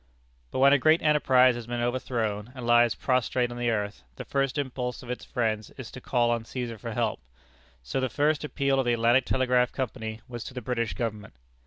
But 0.49 0.57
when 0.57 0.73
a 0.73 0.79
great 0.79 1.03
enterprise 1.03 1.53
has 1.53 1.67
been 1.67 1.79
overthrown, 1.79 2.53
and 2.55 2.65
lies 2.65 2.95
prostrate 2.95 3.51
on 3.51 3.59
the 3.59 3.69
earth, 3.69 4.01
the 4.15 4.25
first 4.25 4.57
impulse 4.57 5.03
of 5.03 5.11
its 5.11 5.23
friends 5.23 5.69
is 5.77 5.91
to 5.91 6.01
call 6.01 6.31
on 6.31 6.43
Cæsar 6.43 6.79
for 6.79 6.93
help. 6.93 7.19
So 7.83 7.99
the 7.99 8.09
first 8.09 8.43
appeal 8.43 8.79
of 8.79 8.85
the 8.87 8.93
Atlantic 8.93 9.25
Telegraph 9.25 9.71
Company 9.71 10.21
was 10.27 10.43
to 10.45 10.55
the 10.55 10.59
British 10.61 10.95
Government. 10.95 11.35